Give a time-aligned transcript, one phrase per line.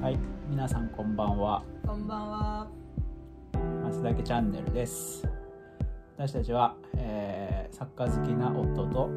[0.00, 0.18] はい、
[0.48, 1.64] 皆さんこんばんは。
[1.84, 2.68] こんばんは。
[3.82, 5.26] 松田家チャンネルです。
[6.16, 9.10] 私たちは、えーサッカー好きな夫と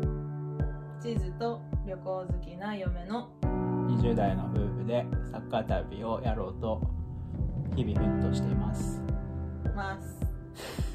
[1.02, 6.82] 地図と旅行好きな嫁の20代の夫婦でサッカー旅をやろうと
[7.76, 9.02] 日々奮闘しています。
[9.76, 10.20] ます。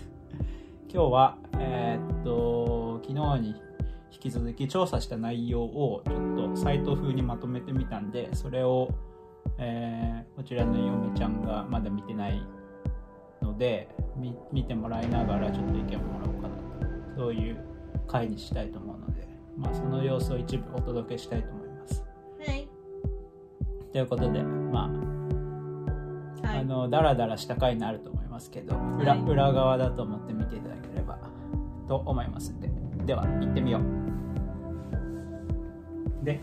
[0.93, 3.55] 今日は、えーっと、昨日に
[4.12, 8.89] 引き続き調査した内容をちょっとサイト風にまとめてみたんで、それを、
[9.59, 12.46] えーこちらの嫁ちゃんがまだ見てない
[13.40, 16.57] ので、み見てもらいながらちょっと意見もらおうかな
[17.14, 17.58] と、そういう
[18.07, 22.04] 回にしたいと思うので、まあ、その様子を一部お届けしたいと思います。
[22.46, 22.68] はい。
[23.93, 24.90] ということで、ま
[26.44, 26.58] あ、はい。
[26.58, 31.18] あのダラダラした回になると思いますけど、裏はい裏側だと思って見ていただければ
[31.88, 32.70] と思いますんで
[33.06, 33.83] では行ってみよう
[36.25, 36.41] で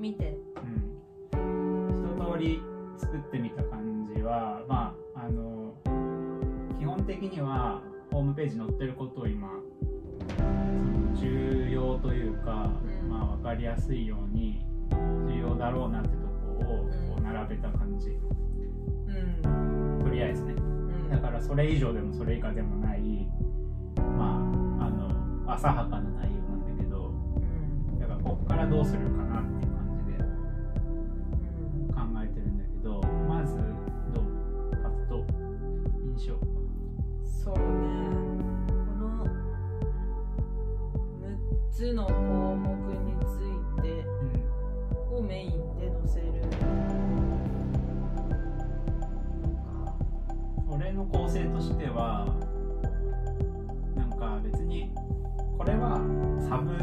[0.00, 0.36] 見て。
[0.56, 0.90] うん
[1.32, 2.62] 一通り
[2.98, 5.74] 作ってみた感じはまああの
[6.78, 9.48] 基本的にはホームページに載ってることを今
[11.14, 12.70] 重要というか、
[13.04, 14.64] うんまあ、分かりやすいように
[15.26, 20.00] 重要だろうなってとこをこう並べた感じ、うん。
[20.04, 21.10] とりあえずねうん。
[21.10, 23.00] だからそれ以上でもそれ以下でもない
[24.16, 24.40] ま
[24.80, 27.98] ああの浅はかな内容なんだけどうん。
[27.98, 29.69] だからこっからどうするかなって
[41.72, 42.12] つの項
[42.56, 44.04] 目について
[45.10, 46.26] うんをメインで載せる。
[50.68, 52.26] 俺の構成としては
[53.96, 54.90] なんか別に
[55.58, 55.96] これは
[56.48, 56.76] サブ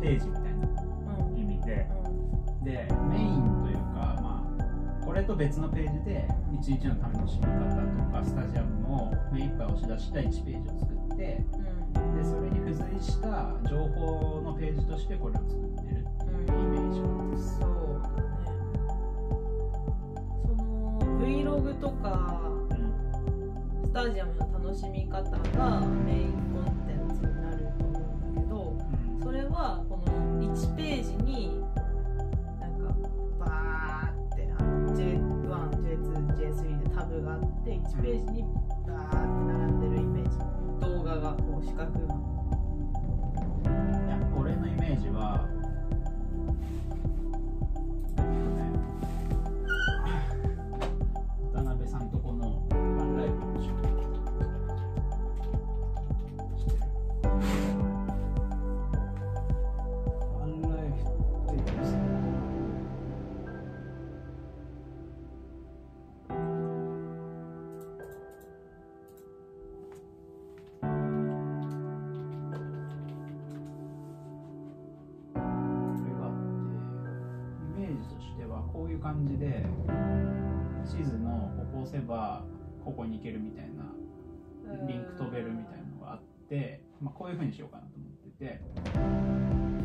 [0.00, 0.50] ページみたいな
[1.28, 1.38] うん。
[1.38, 1.86] 意味で
[2.62, 3.49] でメイン
[5.10, 7.66] これと別のページで一日の楽しみ方
[8.00, 11.44] とかスタジアムを目いっぱい押し出した1ページを作って
[11.94, 12.16] うん。
[12.16, 17.58] でそれに付随した情報のページとしてこれを作ってるっていうイメージなんです。
[17.58, 17.68] そう
[18.04, 18.22] だね。
[20.46, 22.74] その Vlog とかう
[23.82, 28.78] んスタジアムの楽しみ方がメインコンテンツになると思うんだけど
[29.16, 29.22] うん。
[29.24, 31.59] それはこの1ページに
[37.00, 38.44] タブがあって1ページに
[38.86, 40.36] バーって並んでるイメージ。
[40.86, 42.14] 動画がこう四角が
[43.64, 45.48] いや俺のイメージは
[78.80, 79.62] こういう感じで
[80.86, 82.42] 地図のここを押せば
[82.82, 83.84] ここに行けるみたいな
[84.88, 88.62] リンク飛べるみたいなのがあって、まあ、こういう風にしようかなと思ってて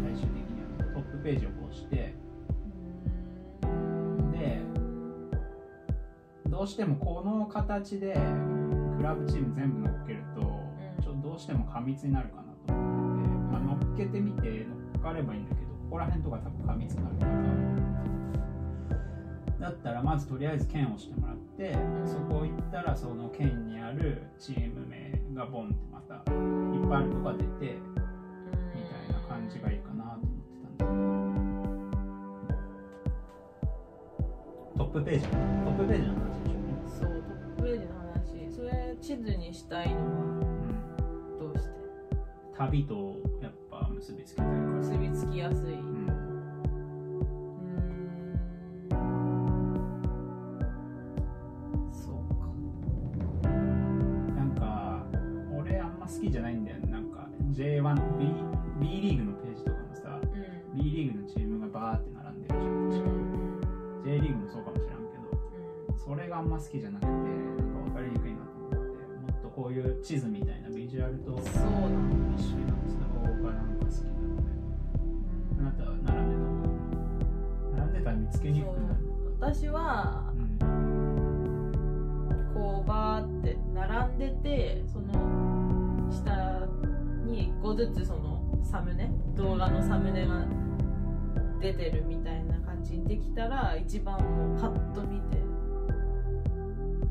[0.02, 2.16] 最終的にはトップページをこうして
[4.32, 4.62] で
[6.50, 8.14] どうしてもこの形で
[8.96, 11.04] クラブチーム全部乗っけるとん。
[11.04, 17.85] ちょっとどうしても過密になるかなと思ってて、まあ、乗っけてみて乗っかればいいんだけどここら辺とか多分過密になるから
[19.60, 26.32] だったらまずとりあえず県を押してもらってんそこ行ったらその県にあるチーム名がボンってまたいっぱ
[27.00, 27.46] いあるとか出て
[28.76, 30.88] みたいな感じがいいかなと思ってたん
[34.78, 35.28] だトップページ？
[35.28, 36.54] トップページの話でしょ？
[36.54, 36.68] うね
[37.00, 38.54] そうトップページの話。
[38.56, 41.40] それ地図にしたいのはうん。
[41.40, 41.72] どうして？
[42.58, 42.94] 旅と
[43.42, 44.54] やっぱ結びつけたいか。
[44.54, 45.76] ら結びつきやすい、
[56.16, 56.92] 好きじゃないんだよね。
[56.92, 60.78] なんか J1B B リーグのページとかもさうん。
[60.78, 63.04] B リーグのチームがバーって並んでるじゃん。
[63.04, 63.10] 確か
[64.06, 67.24] J リーグもそうかもしれんけどそれがあんま好きじゃなくてなんか
[67.86, 74.44] 分かりにくいなと思ってもっとこういう地図みたいなビジュアルと一緒になってた方がなんか好きなので
[75.60, 78.96] あなたは並んでた方が並んでたら見つけにくくなる。
[79.40, 80.60] 私はうん。
[82.54, 85.14] こうバーって並んでてその
[86.16, 86.68] 下
[87.26, 90.46] に1個ずつそのサムネ動画のサムネが
[91.60, 95.38] 出てるみたいな感じにできたら一番もうパッと見て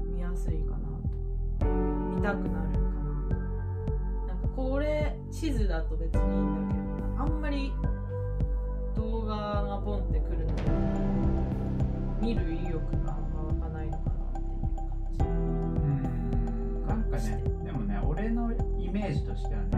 [0.06, 0.88] 見やすいかな
[1.58, 1.66] と。
[1.66, 3.28] 見たくなるかな。
[3.28, 6.80] となんかこれ地図だと別にいいんだけ
[7.18, 7.72] どあんまり
[8.94, 10.62] 動画がポンってくるので
[12.20, 13.13] 見る意欲が
[19.04, 19.68] メージとしてはね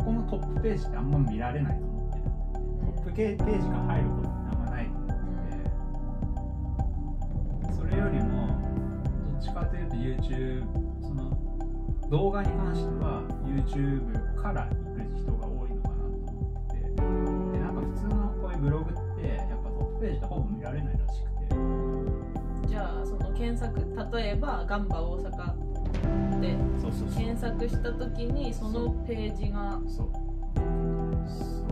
[0.00, 2.82] ここのトップページってあんま見られないと思ってるんだよね。
[2.96, 5.54] トップページが入ることってあんまないと思って
[7.68, 7.76] て。
[7.76, 8.48] それよりも
[9.34, 10.66] どっちかというと YouTube
[11.00, 11.30] その
[12.10, 16.80] 動画に関しては YouTube から行く人が多いのかなと思ってて。
[17.54, 21.54] でなんか普通のこういうブログってやっぱトップページってほぼ見られないらしくて。
[22.66, 23.78] じゃあその検索
[24.12, 25.77] 例えばガンバ大阪
[26.40, 27.24] でそうそうそう。
[27.24, 30.10] 検索した時にそのページがそう。
[31.26, 31.68] そう。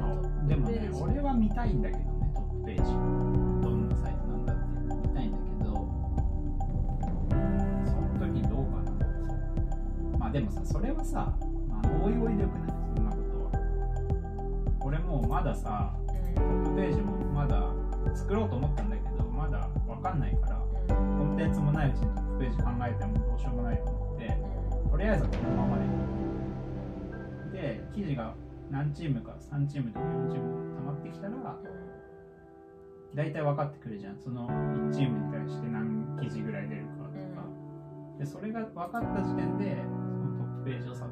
[0.00, 2.82] あでもね俺は見たいんだけどねトップページ。
[2.92, 4.62] どんなサイトなんだって
[4.94, 5.88] 見たいんだけど。
[7.86, 8.90] その時どうかな。
[8.90, 8.96] そ
[10.16, 11.36] うまあでもさそれはさ、
[11.68, 12.68] まあ、おいおいでよくない？
[12.96, 13.62] そんなことは。
[14.80, 15.96] 俺もうまださ
[16.34, 17.72] トップページもまだ
[18.14, 20.58] 作ろうと思ったんだけどまだわかんないから
[20.88, 24.36] コンテンツもないうちにトップページ考えてもどうしようもないと思って
[24.90, 25.84] とりあえずこのままで。
[27.54, 28.34] で記事が
[28.70, 31.56] 何チームか3チームとか4チーム溜まってきたら
[33.14, 34.18] 大体分かってくるじゃん。
[34.18, 37.10] その1チームに対して何記事ぐらい出るかと
[37.40, 37.46] か。
[38.18, 39.76] でそれが分かった時点で
[40.18, 41.06] そのトップページをさ